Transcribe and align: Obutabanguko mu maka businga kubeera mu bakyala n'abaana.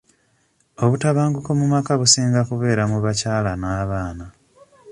Obutabanguko 0.83 1.49
mu 1.59 1.65
maka 1.73 1.91
businga 1.99 2.41
kubeera 2.49 2.83
mu 2.91 2.97
bakyala 3.05 3.51
n'abaana. 3.61 4.25